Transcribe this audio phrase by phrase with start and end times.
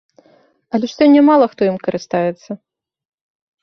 [0.77, 2.51] Але ж сёння мала хто ім карыстаецца.